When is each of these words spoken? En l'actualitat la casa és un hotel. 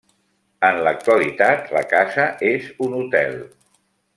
En 0.69 0.77
l'actualitat 0.87 1.69
la 1.77 1.83
casa 1.93 2.25
és 2.53 2.73
un 2.87 2.97
hotel. 3.03 3.41